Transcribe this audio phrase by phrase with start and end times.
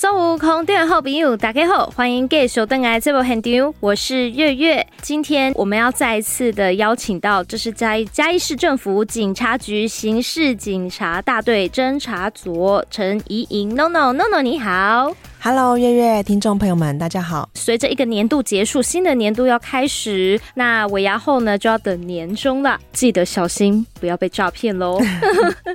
[0.00, 4.86] 所有空电好朋友，大家好，欢迎继续登来这部很牛，我是月月。
[5.02, 15.12] 今天我们要再一次的邀请到，这是在嘉义市政府警察局刑事警察大队侦查组陈怡莹，NONO NONO，你好。
[15.40, 17.48] Hello，月月听众朋友们，大家好。
[17.54, 25.00] 随着一个年度结束，新的年度要开始，那尾牙后呢，就要等年终了，记得小心不要被诈骗喽。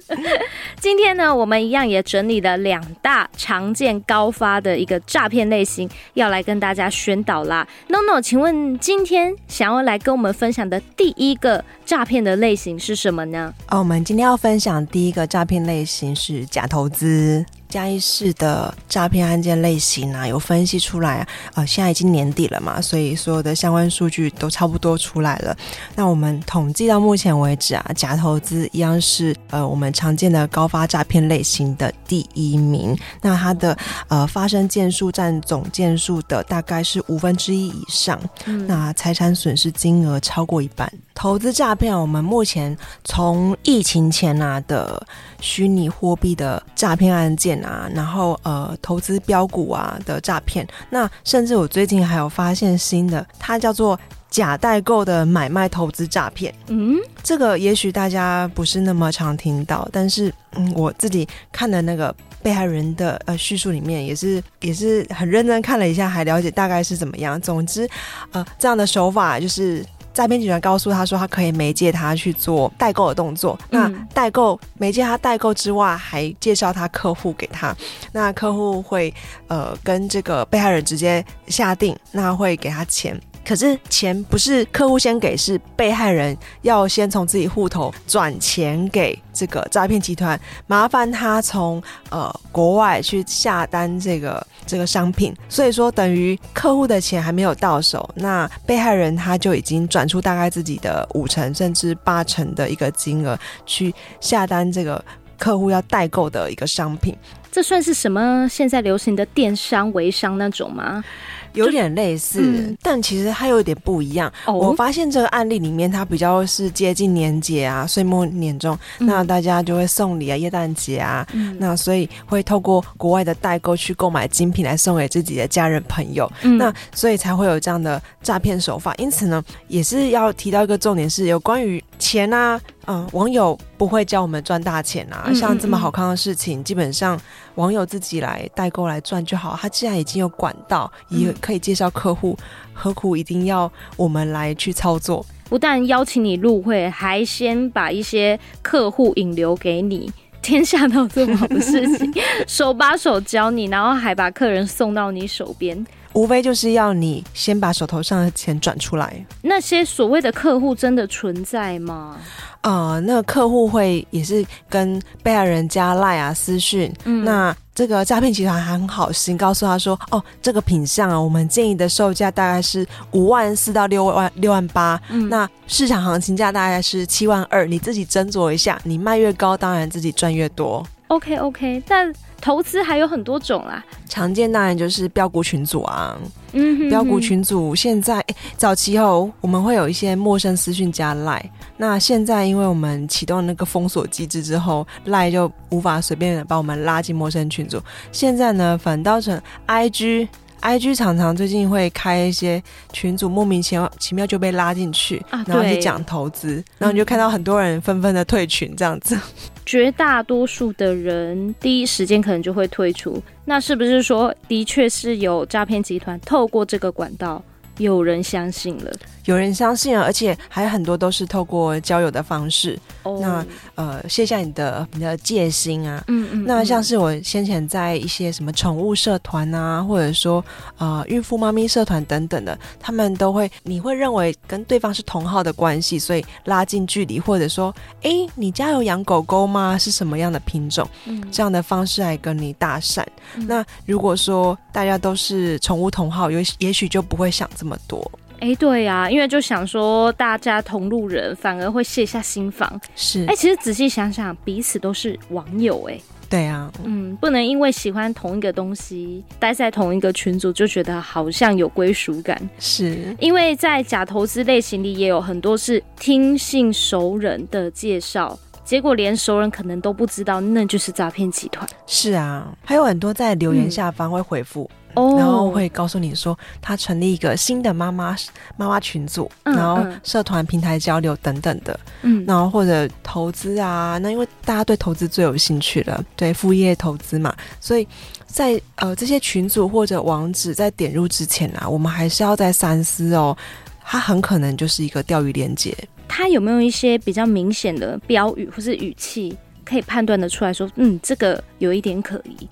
[0.82, 7.66] 今天呢，我们一样也整理了两大常见高发的一个诈骗类型，要来跟大家宣导啦。
[7.88, 13.54] NONO，请问今天想要来跟我们分享的第一个诈骗的类型是什么呢？
[13.70, 17.46] 哦，我们今天要分享第一个诈骗类型是假投资。
[17.74, 25.58] 嘉义市的诈骗案件类型啊，有分析出来啊，呃，现在已经年底了嘛，所以所有的相关数据都差不多出来了。
[25.96, 32.96] 那我们统计到目前为止啊，假投资一样是呃我们常见的高发诈骗类型的第一名。
[33.24, 33.76] 那它的
[34.08, 40.88] 呃发生件数占总件数的大概是五分之一以上，嗯、那财产损失金额超过一半。
[41.16, 45.06] 投资诈骗，我们目前从疫情前啊的
[45.44, 54.00] 虚拟货币的诈骗案件啊，然后呃投资标股啊的诈骗，那甚至我最近还有发现新的，它叫做
[54.30, 56.56] 假代购的买卖投资诈骗。
[56.68, 67.40] 嗯，这个也许大家不是那么常听到，但是嗯我自己看的那个被害人的呃叙述里面，也是也是很认真看了一下，还了解大概是怎么样。
[67.42, 67.86] 总之，
[68.32, 69.86] 呃这样的手法就是。
[70.14, 73.58] 诈骗集团告诉他说，他可以媒介他去做代购的动作。
[73.70, 77.76] 那代购媒介他代购之外，还介绍他客户给他。
[78.12, 79.14] 那客户会
[79.48, 83.20] 呃跟这个被害人直接下定，那会给他钱。
[83.46, 95.34] 可是钱不是客户先给，是被害人要先从自己户头转钱给这个诈骗集团，麻烦他从呃国外去下单这个这个商品。
[95.50, 105.04] 所以说，等于客户的钱还没有到手，那被害人他就已经转出大概自己的五成甚至八成的一个金额去下单这个
[105.38, 107.16] 客户要代购的一个商品。
[107.52, 108.48] 这算是什么？
[108.50, 111.04] 现在流行的电商、微商那种吗？
[111.54, 114.32] 有点类似，嗯、但其实它有点不一样。
[114.46, 128.94] 哦、我发现这个案例里面，它比较是接近年节啊，岁末年终，嗯、那大家就会送礼啊，耶诞节啊，嗯、那所以会透过国外的代购去购买精品来送给自己的家人朋友，嗯、那所以才会有这样的诈骗手法。
[128.98, 132.60] 因此呢，也是要提到一个重点是有关于钱啊。
[132.86, 137.20] 嗯，网友不会教我们赚大钱啊，像这么好看的事情，基本上
[137.56, 139.58] 网友自己来代购来赚就好。
[139.60, 142.38] 他既然已经有管道，也可以介绍客户，
[142.74, 145.26] 何苦一定要我们来去操作？
[145.50, 150.12] 不但邀请你入会，还先把一些客户引流给你。
[150.42, 152.14] 天下哪有这么好的事情？
[152.46, 155.86] 手把手教你，然后还把客人送到你手边。
[156.14, 159.26] 无非就是要你先把手头上的钱转出来。
[159.42, 162.18] 那些所谓的客户真的存在吗？
[162.62, 166.94] 呃，那个客户会也是跟被害人加赖啊私讯。
[167.04, 174.98] 嗯，那这个诈骗集团还很好心告诉他说：“哦，这个品相啊，我们建议的售价大概是五万四到六万六万八。
[175.10, 182.14] 嗯，那市场行情价大概是七万二，你自己斟酌一下，你卖越高，当然自己赚越多。” OK OK，但。
[182.44, 186.14] 投资还有很多种啦，常见当然就是标股群组啊。
[186.52, 191.42] 嗯哼哼，飙股群组现在、欸、早期后我们会有一些陌生私讯加赖，
[191.78, 197.82] 那现在因为我们启动那个封锁机制之后，赖就无法随便的把我们拉进陌生群组。
[198.12, 200.28] 现在呢，反倒成 IG。
[200.62, 202.62] IG 常常最近会开一些
[202.94, 209.18] 群组，莫名其妙其妙就被拉进去，啊、然后去讲投资，然后你就看到很多人纷纷的退群，这样子。
[209.66, 217.42] 绝大多数的人第一时间可能就会退出，那是不是说的确是有诈骗集团透过这个管道？
[217.80, 218.92] 有人相信了，
[219.26, 222.78] 有人相信了，而且还有很多都是透过交友的方式。
[223.02, 223.20] Oh.
[223.20, 223.44] 那
[223.76, 226.46] 呃，卸下你的你的戒心啊，嗯，嗯嗯。
[226.46, 230.44] 那像是我先前在一些什么宠物社团啊，或者说
[230.78, 239.78] 呃孕妇妈咪社团等等的，他们都会，你会认为跟对方是同号的关系，所以拉近距离，或者说，哎、欸，你家有养狗狗吗？
[239.78, 240.86] 是什么样的品种？
[241.06, 243.04] 嗯，这样的方式来跟你搭讪。
[243.36, 247.50] 嗯、那如果说大家都是宠物同号，有也许就不会想。
[247.56, 252.80] 这么多，哎、欸，对呀、啊，因为就想说大家同路人，反而会卸下心防。
[252.96, 262.38] 是，哎、欸，其实仔细想想，彼此都是网友、欸，哎，对啊，嗯，不能因为喜欢同一个东西，待在同一个群组，就觉得好像有归属感。
[262.60, 268.38] 是，因为在假投资类型里，也有很多是听信熟人的介绍。
[268.66, 271.68] 结果连熟人可能都不知道，那就是诈骗集团。
[271.86, 274.70] 是啊，还有很多在留言下方会回复。
[274.96, 278.16] 然后会告诉你说，他成立一个新的妈妈
[278.58, 287.88] 妈妈群组，然后社团平台交流等等的，嗯，然后或者投资啊，那因为大家对投资最有兴趣了，对副业投资嘛，所以
[288.26, 293.36] 在呃这些群组或者网址在点入之前啊，我们还是要再三思哦，
[293.84, 295.76] 它很可能就是一个钓鱼链接。
[296.08, 299.36] 它有没有一些比较明显的标语或是语气，
[299.66, 302.48] 可以判断的出来说，嗯，这个有一点可疑？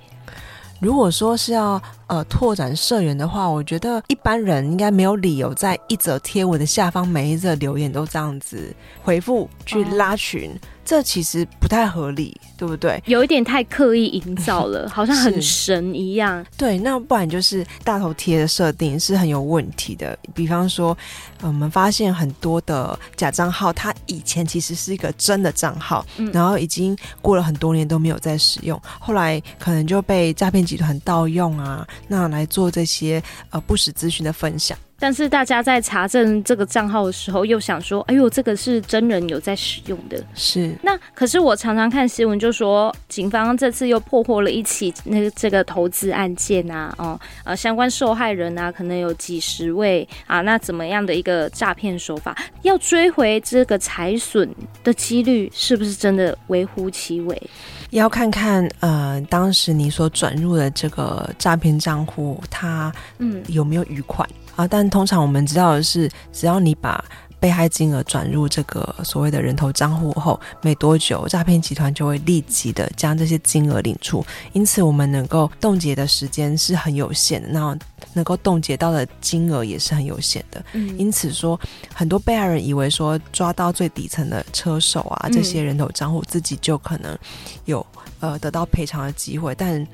[0.79, 1.79] 如果说是要
[2.11, 10.51] 呃拓展社员的话，我觉得一般人应该没有理由在一则贴文的下方每一则留言都这样子回复去拉群。
[10.51, 13.01] 哦这其实不太合理，对不对？
[13.05, 16.43] 有一点太刻意营造了， 好像很神一样。
[16.57, 20.17] 对，那不然就是大头贴的设定是很有问题的。
[20.33, 20.97] 比方说，
[21.39, 34.77] 呃，我们发现很多的假账号，它以前其实是一个真的账号，嗯，然后已经过了很多年都没有再使用，后来可能就被诈骗集团盗用啊，那来做这些呃不实资讯的分享。
[34.99, 40.75] 但是大家在查证这个账号的时候，又想说：“哎呦，这个是真人有在使用的。”是。
[40.83, 50.41] 那可是我常常看新闻，就说警方这次又破获了一起那个这个投资案件啊，哦，呃，相关受害人啊，可能有几十位啊。
[50.41, 54.47] 那怎么样的一个诈骗手法，要追回这个财损
[54.83, 57.49] 的几率，是不是真的微乎其微？
[57.91, 64.27] 要看看呃，当时你所转入的这个诈骗账户，它嗯有没有余款。
[64.29, 67.03] 嗯啊，但通常我们知道的是，只要你把
[67.39, 74.23] 被害金额转入这个所谓的人头账户后，没多久，诈骗集团就会立即的将这些金额领出。
[74.53, 77.77] 因此，我们能够冻结的时间是很有限的，那
[78.13, 80.63] 能够冻结到的金额也是很有限的。
[80.73, 81.59] 嗯，因此说，
[81.93, 87.17] 很多被害人以为说抓到最底层的车手啊，这些人头账户自己就可能
[87.65, 87.85] 有
[88.19, 89.85] 呃得到赔偿的机会，但。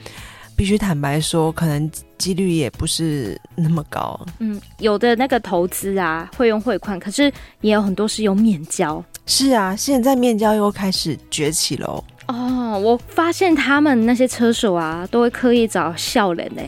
[0.55, 4.19] 必须坦白说，可能几率也不是那么高。
[4.39, 7.31] 嗯，有的那个投资啊，会用汇款，可是
[7.61, 9.05] 也有很多是用面交。
[9.27, 12.03] 是啊，现在面交又开始崛起了。
[12.27, 16.63] 哦，我发现他们那些车手啊，都会刻意找笑脸呢。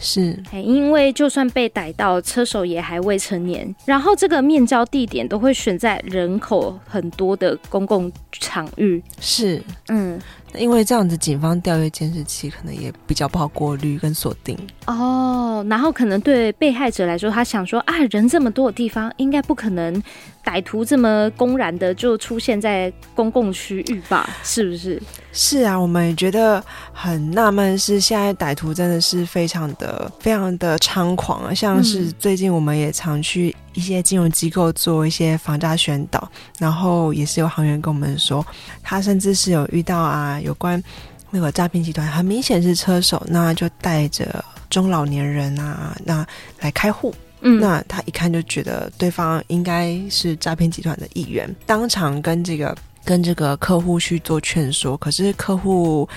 [0.00, 3.74] 是，因为就算被逮到，车手也还未成年。
[3.84, 9.02] 然后这个面交地点都会选在人口很多的公共场域。
[9.20, 10.20] 是，嗯。
[10.54, 14.56] 因为这样子，警方调阅监视器可能也比较不好过滤跟锁定
[14.86, 15.64] 哦。
[15.68, 20.02] 然后可能对被害者来说，他想说啊，人这么多的地方，应该不可能
[20.44, 24.28] 歹徒这么公然的就出现在公共区域吧？
[24.42, 25.00] 是不是？
[25.32, 26.62] 是啊，我们也觉得
[26.92, 31.54] 很纳闷，是现在歹徒真的是非常的、非常的猖狂啊。
[31.54, 33.54] 像是最近我们也常去。
[33.74, 38.44] 一些金融机构做一些防诈宣导，然后也是有行员跟我们说，
[38.82, 40.82] 他甚至是有遇到啊，有关
[41.30, 46.26] 那个诈骗集团，很明显是车手，那就带着中老年人啊，那
[46.60, 56.08] 来开户，嗯，那他一看就觉得对方应该是诈骗集团的一员，当场跟这个跟这个客户去做劝说，可是客户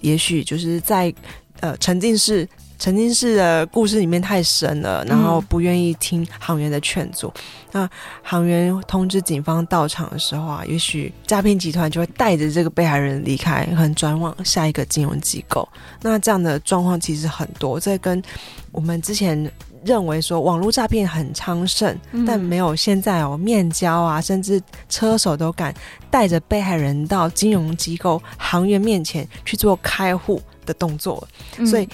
[0.00, 1.12] 也许就是在
[1.60, 2.48] 呃沉浸式。
[2.82, 7.32] 沉浸式的故事里面太深了，然后不愿意听行员的劝阻。
[7.70, 7.88] 那
[8.24, 15.68] 行员通知警方到场的时候啊，也许诈骗集团就会带着这个被害人离开，可能转往下一个金融机构。
[16.00, 18.20] 那这样的状况其实很多，这跟
[18.72, 19.48] 我们之前
[19.84, 21.96] 认为说网络诈骗很昌盛，
[22.26, 25.72] 但没有现在哦面交啊，甚至车手都敢
[26.10, 31.24] 带着被害人到金融机构行员面前去做开户的动作，
[31.64, 31.88] 所以。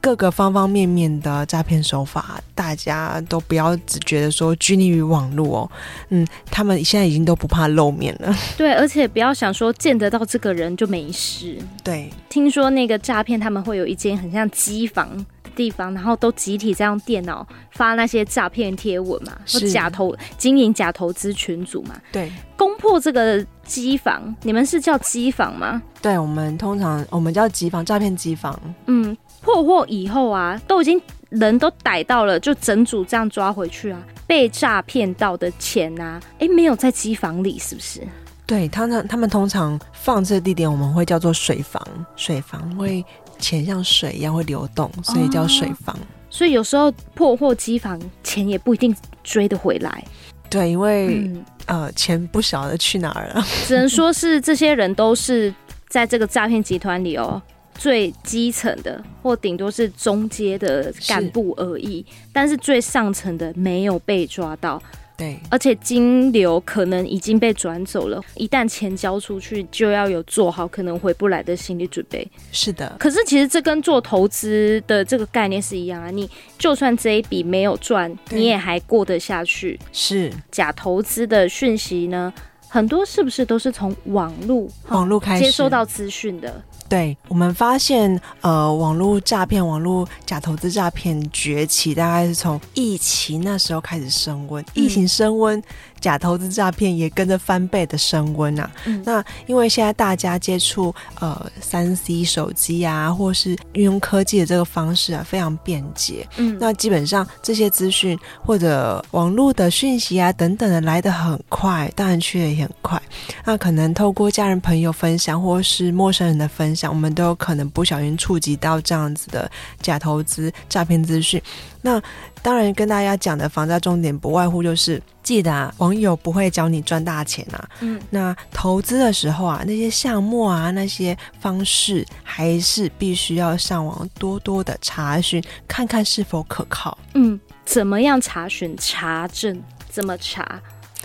[0.00, 5.70] 各个方方面面的诈骗手法，大家都不要只觉得说拘泥于网络哦，
[6.08, 8.34] 嗯，他们现在已经都不怕露面了。
[8.56, 11.58] 对，而且不要想说见得到这个人就没事。
[11.84, 15.14] 对，听说那个诈骗他们会有一间很像机房
[15.44, 21.94] 的地方，然后都集体在用电脑发那些诈骗贴文嘛，或假投经营假投资群组嘛。
[22.10, 25.82] 对，攻破这个机房，你们是叫机房吗？
[26.00, 28.58] 对，我们通常我们叫机房，诈骗机房。
[28.86, 29.14] 嗯。
[29.40, 34.00] 破获以后啊，都已经人都逮到了，就整组这样抓回去啊。
[34.26, 38.00] 被诈骗到的钱啊，哎、欸，没有在机房里，是不是？
[38.46, 41.82] 对，他们他们通常放置的地点，我们会叫做水房。
[42.14, 43.04] 水房会
[43.38, 45.94] 钱像水一样会流动，所以叫水房。
[45.96, 48.94] 哦、所以有时候破获机房，钱也不一定
[49.24, 50.04] 追得回来。
[50.48, 53.44] 对，因为、嗯、呃，钱不晓得去哪儿了。
[53.66, 55.52] 只能说是这些人都是
[55.88, 57.40] 在这个诈骗集团里哦。
[57.80, 64.80] 最基层的，或顶多是中阶的干部而已，是，但是最上层的没有被抓到。
[65.16, 72.26] 对，而且金流可能已经被转走了，一旦钱交出去，就要有做好可能回不来的心理准备。
[72.52, 79.80] 是的，可是其实这跟做投资的这个概念是一样啊，你就算这一笔没有赚，你也还过得下去。
[79.90, 82.30] 是假投资的讯息呢，
[82.68, 86.62] 很多是不是都是从网络网络开始接收到资讯的？
[86.90, 95.62] 对，我们发现，呃，网络诈骗、网络假投资诈骗崛起，大概是从疫情那时候开始升温，疫情升温。
[96.00, 98.70] 嗯假投资诈骗也跟着翻倍的升温啊！
[98.86, 106.26] 嗯、那因为现在大家接触呃三 C 手机啊，或是运用科技的这个方式啊，非常便捷。
[106.36, 113.00] 嗯，那基本上这些资讯或者网络的讯息啊等等的来得很快，当然去的也很快。
[113.44, 119.50] 那可能透过家人朋友分享，或是陌生人的分享，我们都有可能不小心触及到这样子的
[119.82, 121.40] 假投资诈骗资讯。
[121.82, 122.00] 那
[122.42, 127.68] 当然，跟大家讲的防诈重点不外乎就是记得啊，网友不会教你赚大钱啊。
[127.80, 136.96] 嗯，那投资的时候啊，那些项目啊，那些方式，还是必须要上网多多的查询，看看是否可靠。
[137.14, 139.62] 嗯，怎么样查询查证？
[139.88, 140.60] 怎么查？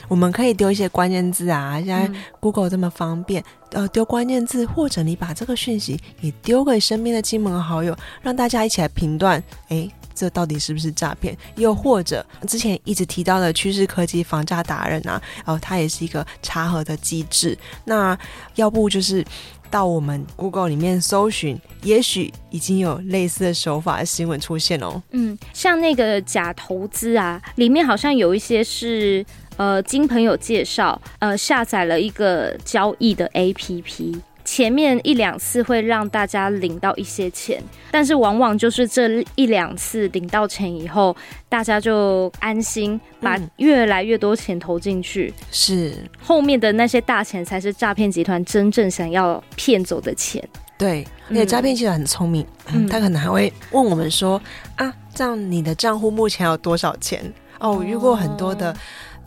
[0.07, 3.41] 我们可以丢一些关键字啊，现在 Google 这么方便，
[3.71, 9.41] 嗯、呃，丢关键字，或者你把这个讯息也丢给身边的亲朋好友，让大家一起来评断。
[9.69, 9.89] 哎。
[10.15, 11.37] 这到底是不是诈骗？
[11.57, 17.57] 又或者之前一直提到的趋势科技防诈达人啊，哦，它也是一个查核的机制。
[17.83, 18.17] 那
[18.55, 19.23] 要不就是
[19.69, 25.03] 到我们 Google 里面搜寻，也许已经有类似的手法的新闻出现哦。
[25.11, 29.25] 嗯，像那个假投资啊，里面好像有一些是
[29.57, 34.19] 呃，经朋友介绍，呃，下载了一个交易的 APP。
[34.45, 37.61] 前面一两次会让大家领到一些钱，
[37.91, 41.13] 但是往往就是这一两次领到钱以后，
[41.49, 45.33] 大家就安心把越来越多钱投进去。
[45.51, 50.47] 是、嗯、后面的那些大钱才是诈骗集团真正想要骗走的钱。
[50.77, 54.39] 对，而且诈骗集团很聪明，嗯、他可能还会问我们说
[54.77, 58.75] ：“啊，这样你的账户目前有多少钱？”哦，我遇过很多的。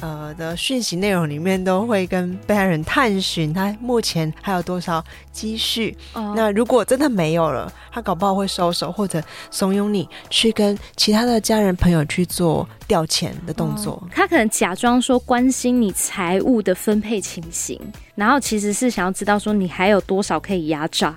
[0.00, 5.96] 呃的讯息内容里面都会跟被害人探寻他目前还有多少积蓄。
[6.12, 6.34] Oh.
[6.36, 13.94] 那如果真的没有了，他搞不好会收手，或者怂恿你去跟其他的家人朋友去做调钱的动作。
[13.94, 14.10] Oh.
[14.12, 17.80] 他可能假装说关心你财务的分配情形。
[18.18, 21.10] 然后其实是想要知道说你还有多少可以压榨，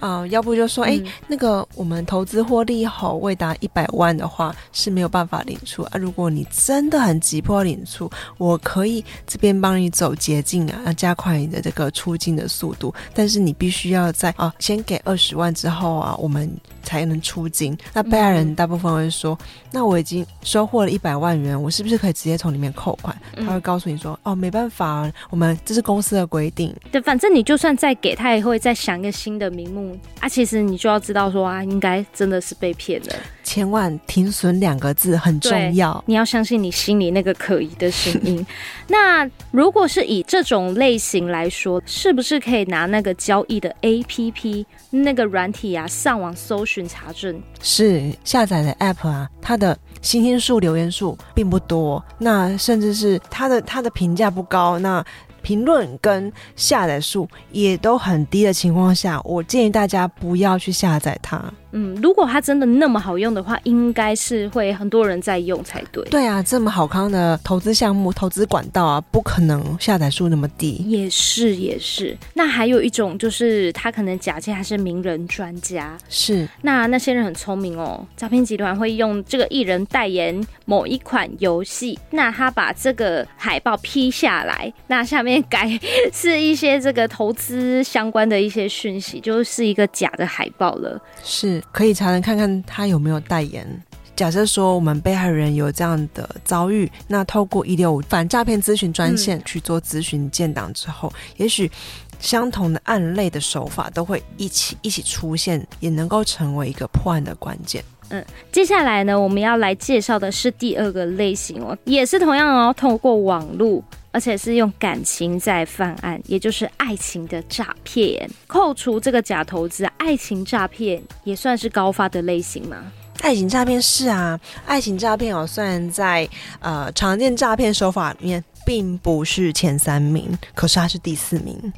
[0.00, 5.98] 啊、呃，要不就说哎、嗯，那个我们投资获利后未达一百万的话是没有办法领出啊。
[5.98, 12.94] 如果你真的很急迫领出，我可以这边帮你走捷径啊，加快你的这个出境的速度。
[13.12, 16.50] 但是你必须要在啊，先给二十万之后啊，我们
[16.82, 17.76] 才能出金。
[17.92, 23.14] 那被害人大部分会说，嗯、那我已经收获了一百万元，我是不是可以直接从里面扣款？
[23.36, 26.56] 他会告诉你说，哦，没办法，我们这是公司的规。
[26.56, 30.28] 定对，反正你就算再给他，也会再想一个新的名目啊。
[30.28, 33.12] 其实你就要知道说啊，应该真的是被骗了。
[33.44, 38.44] 千万停损两个字很重要，你要相信你心里那个可疑的声音。
[38.88, 47.40] 那如果是以这种类型来说，是不是可以拿那个交易的 APP 那个软体啊，上网搜寻查证？
[47.60, 55.04] 是下载的 App 啊，它的星星数、留言数并不多，那甚至是它的它的评价不高，那。
[55.46, 61.40] 评论跟下载数也都很低的情况下，我建议大家不要去下载它。
[61.78, 66.02] 嗯，如果它真的那么好用的话，应该是会很多人在用才对。
[66.04, 70.76] 对啊，这么好康的投资项目、投资管道啊，不可能下载数那么低。
[70.86, 72.16] 也是也是。
[72.32, 75.98] 那还有一种就是，他可能假借他是名人专家。
[76.08, 76.48] 是。
[76.62, 85.78] 那那些人很聪明哦，诈骗集团会用这个艺人代言某一款游戏，那他把这个海报 P 下来，那下面改
[86.10, 90.98] 是一些这个投资相关的一些讯息，就是一个假的海报了。
[91.22, 91.62] 是。
[91.72, 93.66] 可以查人看看他有没有代言。
[94.14, 101.70] 假设说我们被害人有这样的遭遇，那透过一六五反诈骗咨询专线去做咨询建档之后，嗯、也许
[102.18, 107.84] 相同的案类的手法都会一起一起出现，也能够成为一个破案的关键。
[108.08, 113.84] 嗯，接下来呢，我们要来介绍的是第二个类型哦，也是同样哦，透过网络。
[114.16, 118.26] 而且是用感情在犯案，也就是爱情的诈骗。
[118.46, 122.78] 扣除这个假投资，爱情诈骗也算是高发的类型吗？
[123.20, 126.26] 爱情诈骗是啊，爱情诈骗哦，算在
[126.60, 131.72] 呃常见诈骗手法里面并不是前三名，可是他是第四名。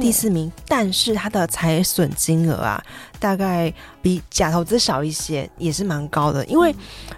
[0.00, 2.80] 第四名，但是他的财损金额啊，
[3.18, 6.44] 大概比假投资少一些，也是蛮高的。
[6.46, 6.72] 因为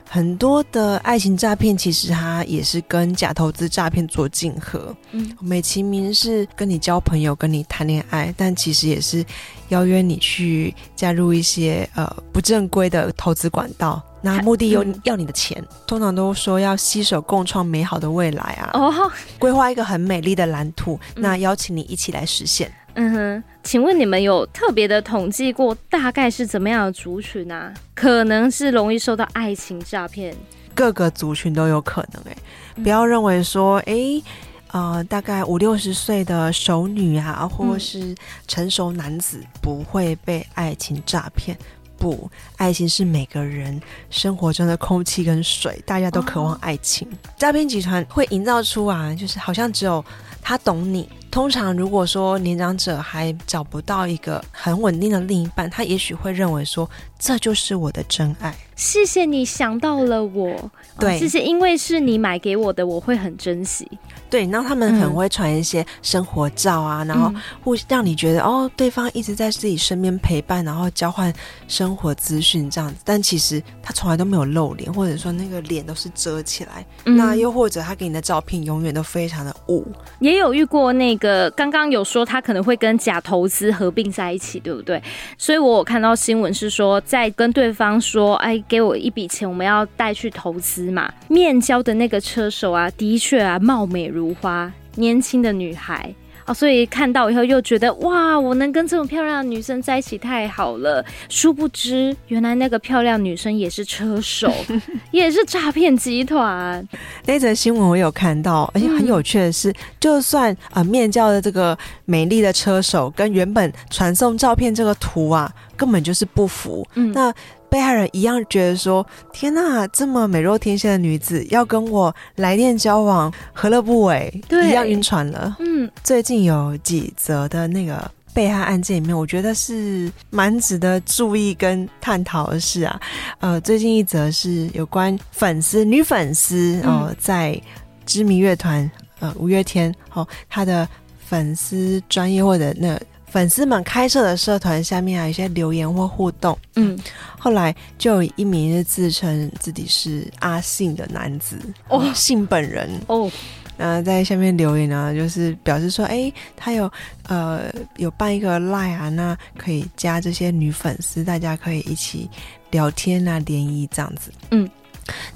[0.08, 4.96] 很多的爱情诈骗，其实它也是跟假投资诈骗做竞合。
[5.12, 9.22] 嗯，美其名是跟你交朋友，跟你谈恋爱，但其实也是
[9.68, 14.02] 邀约你去加入一些呃不正规的投资管道。
[14.26, 22.70] 那目的又要你的钱，嗯、通常都说要携手共创美好的未来啊，哦，规划一个很美丽的蓝图，嗯、那邀请你一起来实现。
[22.98, 27.72] 嗯哼，请问你们有特别的统计过，大概是怎么样的族群啊？
[27.94, 30.34] 可能是容易受到爱情诈骗，
[30.74, 32.38] 各个族群都有可能哎、欸，
[32.76, 34.24] 嗯、不要认为说哎、欸，
[34.68, 38.14] 呃，大概五六十岁的熟女啊，或是
[38.48, 41.56] 成熟男子不会被爱情诈骗。
[41.98, 47.08] 不，爱情是每个人生活中的空气跟水，大家都渴望爱情。
[47.36, 50.04] 诈骗集团会营造出啊，就是好像只有
[50.40, 51.08] 他懂你。
[51.36, 56.88] 通常如果说年长者还找不到一个很稳定的另一半，他也许会认为说，
[57.18, 58.56] 这就是我的真爱。
[58.74, 60.54] 谢谢你想到了我，
[60.98, 63.86] 对，谢谢，因为是你买给我的，我会很珍惜。
[64.28, 71.32] 对，然后他们很会传一些生活照啊，嗯、然后会让你觉得哦，对方一直在自己身边陪伴，然后交换
[71.68, 72.96] 生活资讯这样子。
[73.02, 76.84] 但其实他从来都没有露脸，或者说那个脸都是遮起来。
[77.04, 79.86] 嗯、那又或者他给你的照片永远都非常的雾。
[80.18, 81.25] 也有遇过那个
[81.56, 85.02] 刚刚有说他可能会跟假投资合并在一起，对不对？
[85.38, 91.12] 所以我有看到新闻是说，在跟对方说，哎，给我一笔钱，我们要带去投资嘛。
[91.28, 96.14] 面交的那个车手啊，的确啊，貌美如花，年轻的女孩
[96.46, 101.04] 哦，所以看到以后又觉得哇，我能跟这么漂亮的女生在一起太好了。
[101.28, 104.52] 殊不知，原来那个漂亮女生也是车手，
[105.10, 106.86] 也是诈骗集团。
[107.24, 116.86] 那则新闻我有看到，而且很有趣的是，嗯、就算啊、呃、面交的这个美丽的车手跟原本传送照片这个图啊，根本就是不符。
[116.94, 117.34] 嗯，那。
[117.68, 124.42] 被害人一样觉得说：“天哪，这么美若天仙的女子要跟我来电交往，何乐不为？
[124.48, 133.00] 对，一样晕船了。”嗯，最近有几则的那个被害案件里面，我觉得是蛮值得注意跟探讨的事啊。
[133.40, 137.60] 呃，最近一则是有关粉丝女粉丝哦、呃，在
[138.04, 142.98] 知名乐团呃五月天哦，他的粉丝专业或者那。
[143.26, 146.98] 粉丝们开设的社团下面啊有一些留言或互动，嗯，
[147.38, 151.58] 后来就有一名是自称自己是阿信的男子
[151.88, 152.88] 哦，信本人。
[153.08, 153.30] 哦，
[153.76, 156.90] 那在下面留言呢，就是表示说，哎、欸，他有
[157.28, 157.64] 呃
[157.96, 162.30] 有办一个 Line 啊，那可以加这些女粉丝，大家可以一起
[162.70, 164.68] 聊天啊，联谊这样子，嗯。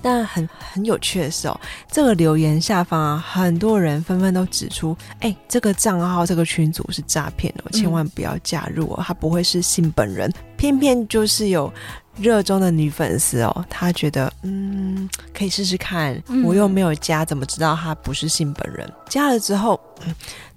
[0.02, 10.32] 但很很有趣的是哦，这个留言下方啊，很多人纷纷都指出，哎，这个账号、这个群组是诈骗哦，千万不要加入哦，他不会是信本人。
[10.56, 11.72] 偏偏就是有
[12.18, 18.86] 热衷的女粉丝哦，他觉得嗯，可以试试看，我又没有加，怎么知道他不是信本人？
[19.08, 19.80] 加了之后，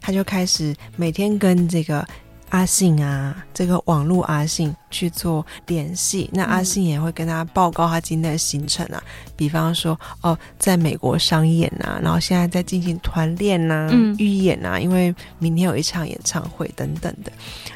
[0.02, 2.06] 他就开始每天跟这个
[2.54, 4.74] 阿信啊，这个网络阿信。
[4.94, 13.90] 去做联系，那阿信也会跟他报告他今天的行程啊，嗯、比方说哦，在美国商演啊，然后现在在进行团练呐、
[14.20, 17.32] 预、嗯、演啊，因为明天有一场演唱会等等的，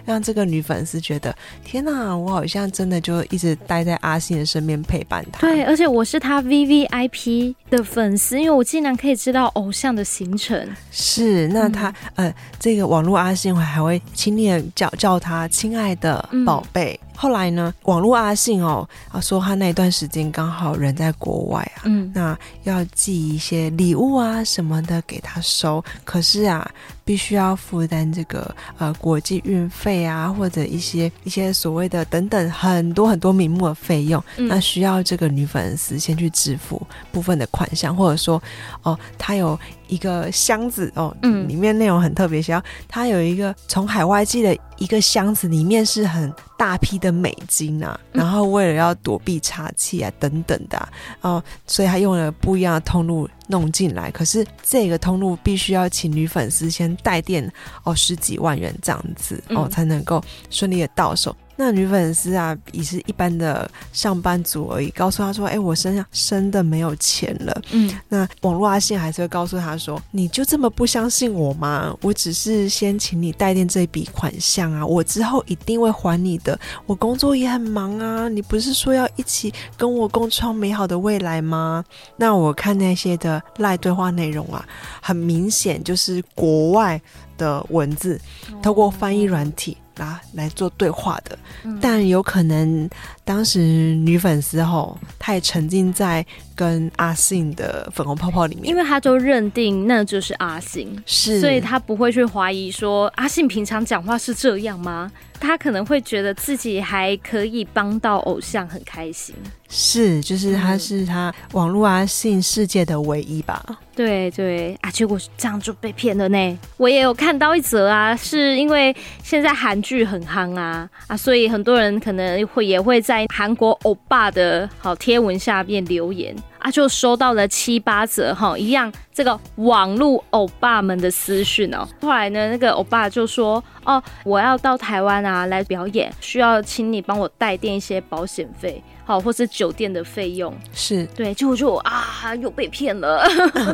[0.05, 1.35] 让这个女粉丝觉得
[1.65, 5.39] 天哪，我好像真的就一直待在阿信的身边陪伴他。
[5.39, 10.69] 对，而且我是他 VVIP 的粉丝，因为我竟然可以知道偶像的行程。
[10.91, 16.99] 是，那他、嗯、呃，这个网络阿信我还会亲昵的叫叫他亲爱的宝贝。
[17.17, 26.69] 嗯后来呢，网络阿信哦，啊说他那一段时间刚好人在国外啊，嗯，那要寄一些礼物啊什么的给他收，可是啊，
[27.03, 36.79] 必须要负担这个呃国际运费啊，或者一些一些所谓的等等很多很多名目的费用，嗯、那需要这个女粉丝先去支付
[37.11, 38.41] 部分的款项，或者说
[38.83, 50.89] 哦，他有一个箱子哦，嗯，里面内容很特别，需要他有一个从海外寄的一个箱子，里面是很大批的美金啊，然后为了要躲避查气啊等等的、啊、
[51.21, 54.09] 哦，所以他用了不一样的通路弄进来。
[54.11, 57.49] 可是这个通路必须要请女粉丝先带电
[57.83, 61.35] 哦十几万元这样子哦，才能够顺利的到手。
[61.59, 71.93] 那女粉丝啊，也是一般的上班族而已，告诉他说：“哎、欸，我身上真的没有钱了。”嗯，那网络阿信还是会告诉他说：“你就这么不相信我吗？
[72.01, 76.57] 我只是先请你代垫这笔款项啊，我之后一定会还你的。
[76.85, 81.83] 我工作也很忙啊，你不是说要一起跟我共创美好的未来吗？”
[82.17, 84.63] 那我看那些的赖对话内容啊，
[85.01, 87.01] 很明显就是国外
[87.35, 88.21] 的文字，
[88.61, 89.75] 透过翻译软体。
[90.03, 92.89] 啊，来做对话的，嗯、但有可能
[93.27, 105.11] 当时女粉丝吼，她也沉浸在跟阿信的粉红泡泡里面，因为她就认定那就是阿信，是，所以她不会去怀疑说阿信平常讲话是这样吗？
[105.39, 109.35] 她可能会觉得自己还可以帮到偶像，很开心。
[109.69, 113.61] 是，就是他是他网络阿信世界的唯一吧？
[113.67, 116.59] 嗯、对对啊，结果这样就被骗了呢。
[116.77, 131.87] 我也有看到一则啊，是因为现在韩剧很夯啊啊，所以很多人可能会也会在韩国欧巴的好贴文下面留言啊，就收到了七八折哈，一样这个网络欧巴们的私讯哦。
[132.01, 143.25] 后来呢，那个欧巴就说：“哦，我要到台湾啊来表演，需要请你帮我代垫一些保险费。”好，或是酒店的费用是对，就就啊，又被骗了。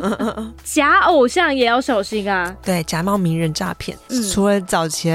[0.63, 2.55] 假偶像也要小心啊。
[2.63, 5.09] 对，假冒名人诈骗，嗯、除了早期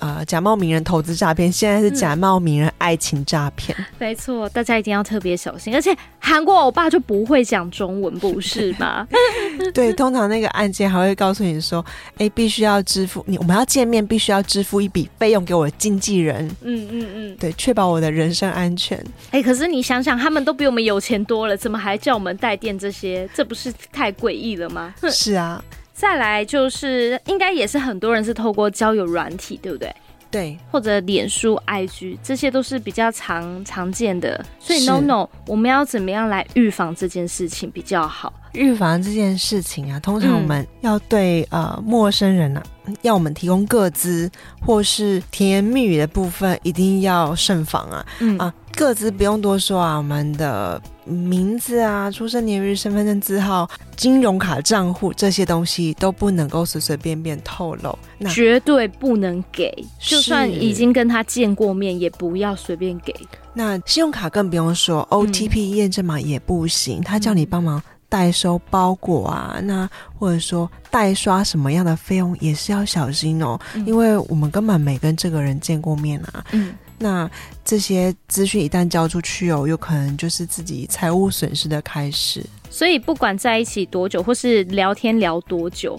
[0.00, 3.72] 呃假冒名人投资诈骗，现在是假冒名人爱情诈骗。
[3.78, 5.72] 嗯、没错，大家一定要特别小心。
[5.72, 9.06] 而且韩国欧巴就不会讲中文，不是吗？
[9.72, 11.80] 对，通常那个案件还会告诉你说，
[12.14, 16.44] 哎、欸，必须要支付你，我们要见面，必须要支付一笔费用给我的经纪人。
[16.62, 18.98] 嗯嗯嗯，对，确保我的人身安全。
[19.30, 19.59] 哎、欸，可是。
[19.60, 23.28] 可是你想想，他们都比我们有钱多了，怎么还叫我们带电这些？
[23.34, 24.94] 这不是太诡异了吗？
[25.12, 29.94] 是啊， 再来就是，应该也是很多人是透过交友软体，对不对？
[30.30, 34.42] 对，或者脸书、IG，这些都是比较常常见的。
[34.58, 38.32] 所以，no no，我们要怎么样来预防这件事情比较好？
[38.52, 42.62] 预防这件事情啊，通常我们要对、嗯、呃陌生人啊，
[43.02, 44.30] 要我们提供个资
[44.64, 48.06] 或是甜言蜜语的部分，一定要慎防啊。
[48.20, 59.72] 嗯啊，个资不用多说啊，我们的名字啊、出生年月日、身份证字号、金融卡账户这些东西都不能够随随便便透露，那绝对不能给。
[59.98, 63.14] 就算已经跟他见过面，也不要随便给。
[63.52, 67.82] 那信用卡更不用说，OTP 验证码也不行，嗯、他叫你帮忙。
[68.08, 69.88] 代收包裹啊，那
[70.18, 76.44] 或者说代刷什么样的费用也是要小心哦，嗯、因为我们根本没跟这个人见过面啊。
[76.50, 77.28] 嗯，那
[77.64, 82.44] 这些资讯一旦交出去哦，有可能就是自己财务损失的开始。
[82.68, 85.98] 所以不管在一起多久，或是聊天聊多久。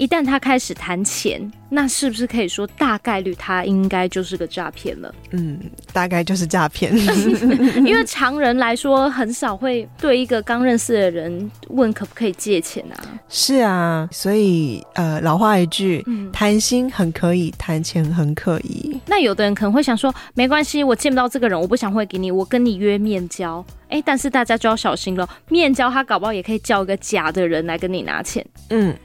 [0.00, 5.14] 一旦他开始谈钱，那是不是可以说大概率他应该就是个诈骗了？
[5.32, 5.60] 嗯，
[5.92, 6.90] 大概就是诈骗，
[7.84, 12.96] 因为常人来说很少会对一个刚认识的人问可不可以借钱啊。
[13.28, 18.98] 是啊，所以呃，老话一句，谈、嗯、心很可以，谈钱很可疑。
[19.04, 23.62] 那有的人可能会想说，没关系，我见不到这个人，我不想汇给你，我跟你约面交。
[23.90, 28.42] 哎、欸，但是大家就要小心了，面交他搞不好也可以叫一个假的人来跟你拿钱。
[28.70, 28.96] 嗯。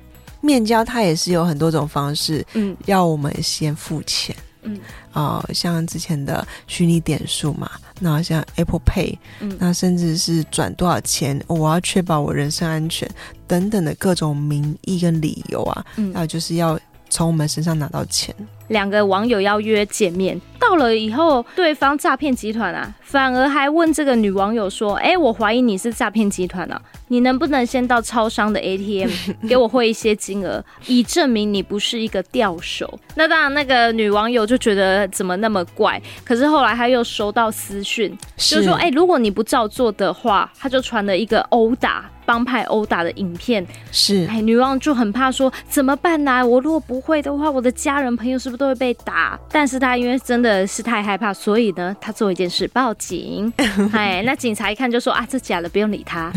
[0.46, 4.80] 面交它也是有很多种方式，嗯，要我们先付钱，嗯，
[5.12, 13.10] 啊、呃，像之前的虚拟点数嘛，那像 Apple Pay，嗯，那甚至是转多少钱，我要确保我人身安全
[13.48, 18.34] 等等的各种名义跟理由啊，嗯，那就是要从我们身上拿到钱。
[18.70, 29.12] 两个网友要约见面，到了以后，对方诈骗集团啊，反而还问这个女网友说：“哎、欸，我怀疑你是诈骗集团啊，你能不能先到超商的 ATM
[29.48, 36.02] 给我汇一些金额，以证明你不是一个钓手？”那当然，那个女网友就觉得怎么那么怪。
[36.24, 46.46] 可是后来她又收到私讯，就说：“哎、欸，如果你不照做的话，他就传了一个殴打帮派殴打的影片。”是，哎，女王就很怕说怎么办呢、啊？
[46.46, 48.58] 我如果不会的话，我的家人朋友是不是？
[48.58, 53.52] 都会被打，但是她因为真的是太害怕，所以呢，她做一件事，报警。
[53.92, 56.32] 哎，那警察一看就说啊，这假的，不用理他。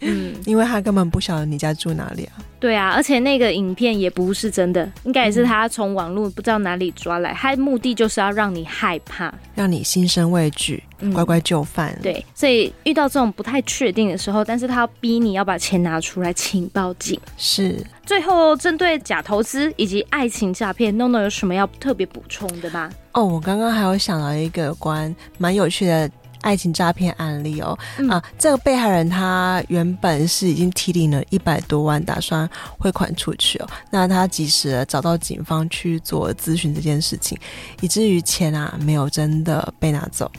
[0.00, 2.42] 嗯， 因为他根本不晓得你家住哪里啊。
[2.60, 10.82] 对啊，而且那个影片也不是真的，应该也是他从网络不知道哪里抓来，他的目的就是要让你害怕，让你心生畏惧，
[11.14, 11.90] 乖乖就范。
[11.92, 12.02] 嗯。
[12.02, 17.18] 对，所以遇到这种不太确定的时候，但是他要逼你要把钱拿出来，请报警。
[17.38, 17.82] 是。
[18.04, 22.90] 最后，针对假投资以及爱情诈骗，NONO 有什么要特别补充的吗？
[23.12, 27.78] 哦，我刚刚还有想到一个关蛮有趣的爱情诈骗案例哦。
[27.98, 32.48] 嗯、啊，这个被害人他原本是已经提领了一百多万，打算
[32.78, 33.68] 汇款出去哦。
[33.90, 37.38] 那他及时找到警方去做咨询这件事情，
[37.80, 40.30] 以至于钱啊没有真的被拿走。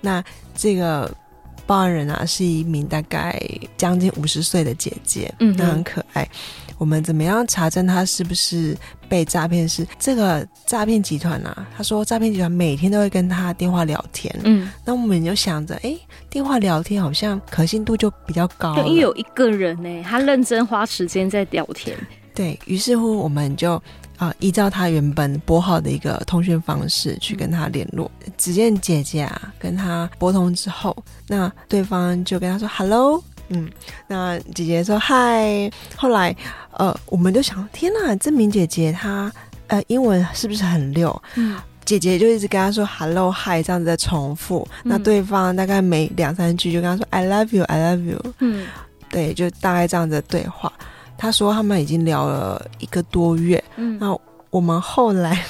[0.00, 0.22] 那
[0.54, 1.12] 这个
[1.66, 3.40] 报案人啊是一名大概
[3.76, 6.28] 将近五十岁的姐姐，嗯，那很可爱。
[6.78, 8.76] 我们怎么样查证他是不是
[9.08, 9.68] 被诈骗？
[9.68, 11.66] 是这个诈骗集团啊？
[11.76, 14.34] 他说诈骗集团每天都会跟他电话聊天。
[14.44, 15.94] 嗯，那我们就想着，哎，
[16.30, 18.76] 电话聊天好像可信度就比较高。
[18.84, 21.98] 因为有一个人呢，他认真花时间在聊天。
[22.34, 23.74] 对，于是乎，我们就
[24.16, 28.08] 啊、呃，依照他原本拨号的一个通讯方式去跟他联络。
[28.36, 33.20] 只见姐姐啊，跟他拨通之后，那对方就跟他说 “hello”。
[33.50, 33.66] 嗯，
[34.06, 36.36] 那姐姐说嗨，后来
[36.78, 39.30] 呃，我们就想，天哪，这明姐姐她
[39.66, 41.22] 呃英文是不是很溜？
[41.34, 48.66] 嗯，姐姐就一直跟她说 hello hi 这样子在重复，嗯、那对方大概每两三句就跟她说 I love you I love you，嗯，
[49.10, 50.72] 对，就大概这样子的对话。
[51.16, 54.16] 他说他们已经聊了一个多月，嗯，那
[54.50, 55.44] 我们后来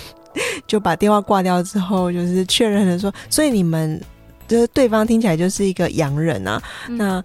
[0.67, 4.01] 就把电话挂掉之后，就是确认了说，所以你们
[4.47, 7.25] 就是对方听起来就是一个洋人啊，嗯、那。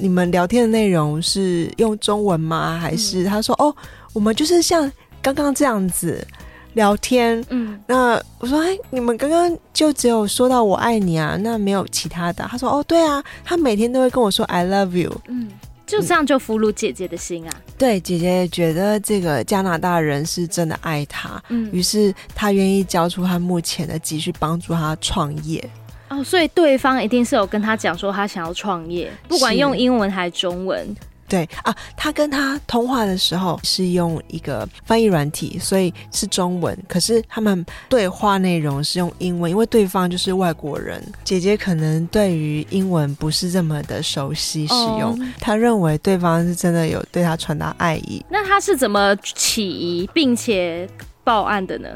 [0.00, 2.78] 你们聊天的内容是用中文吗？
[2.80, 3.76] 还是他说、嗯、哦，
[4.12, 6.26] 我们就是像刚刚这样子
[6.74, 7.44] 聊天。
[7.50, 12.44] 嗯，那我说哎，你们刚刚就只有说到我爱你啊，那没有其他的。
[12.50, 15.20] 他说哦，对啊，他每天都会跟我说 I love you。
[15.28, 15.48] 嗯，
[15.86, 17.52] 就这样就俘虏姐姐的心啊。
[17.76, 25.62] 对，姐姐觉得这个加拿大人是真的爱她，嗯，于是她愿意交出她目前的积蓄帮助她创业。
[26.10, 30.94] 哦，所以对方一定是有跟他讲说他想要创业，不管用英文还是中文。
[31.28, 36.76] 对啊，他跟他通话的时候是用一个翻译软体，所以是中文。
[36.88, 41.00] 可是他们对话内容是用英文，因为对方就是外国人。
[41.22, 45.60] 姐姐可能对于英文不是这么的熟悉使用，她、oh.
[45.60, 48.20] 认为对方是真的有对他传达爱意。
[48.28, 50.88] 那他是怎么起疑并且
[51.22, 51.88] 报案的呢？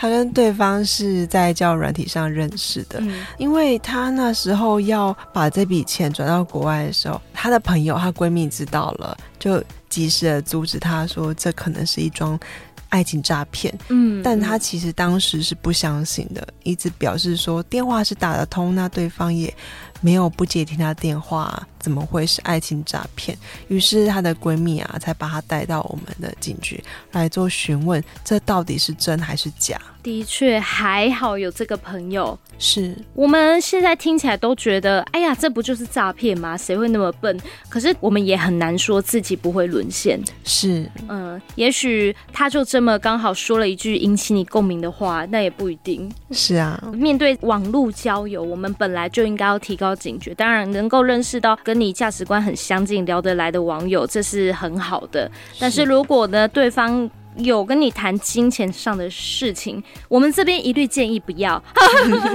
[0.00, 12.40] 他跟对方是在交友软体上认识的，嗯，因为他那时候要把这笔钱转到国外的时候，她的朋友、她闺蜜知道了，就及时的阻止她说这可能是一桩
[12.88, 13.78] 爱情诈骗。
[13.88, 19.54] 嗯，但她其实当时是不相信的，一直表示说电话是打得通，那对方也
[20.00, 23.36] 没有不接听她电话，怎么会是爱情诈骗？
[23.68, 26.82] 于是她的闺蜜啊，才把她带到我们的警局
[27.12, 29.80] 来做询问，这到底是真还是假？
[30.02, 32.38] 的确，还好有这个朋友。
[32.62, 36.54] 是我们现在听起来都觉得，哎呀，这不就是诈骗吗？
[36.56, 37.38] 谁会那么笨？
[37.70, 40.20] 可是我们也很难说自己不会沦陷。
[40.44, 46.10] 是，嗯，也许他就这么刚好说了一句引起你共鸣的话，那也不一定。
[46.32, 50.32] 是啊，面对网络交友，我们本来就应该要提高警觉。
[50.34, 55.30] 当然，能够认识到跟你价值观很相近、聊得来的网友，这是很好的。
[55.58, 61.60] 但是如果呢，对方有跟你谈金钱上的事情，我们这边一律建议不要，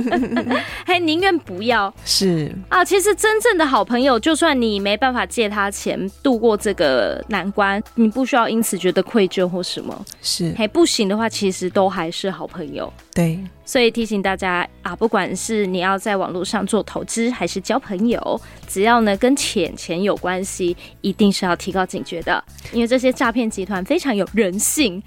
[0.86, 1.94] 还宁愿不要。
[2.04, 10.06] 是啊，其实真正的好朋友，就算你没办法借他钱度过这个难关，你不需要因此觉得愧疚或什么。
[10.22, 12.92] 是，还不行的话，其实都还是好朋友。
[13.14, 13.40] 对。
[13.66, 25.02] 所以提醒大家啊，不管是你要在网络上做投资，还是交朋友，只要呢跟钱钱有关系，一定是要提高警觉的，因为这些诈骗集团非常有人性，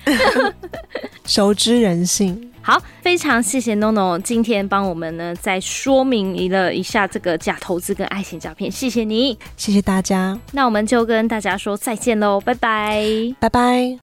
[1.24, 2.50] 熟知人性。
[2.60, 10.38] 好，非常谢谢 NONO 今天帮我们呢再说明了一下这个假投资跟爱情诈骗，谢谢你，谢谢大家。
[10.52, 13.02] 那我们就跟大家说再见喽，拜拜，
[13.40, 13.96] 拜拜。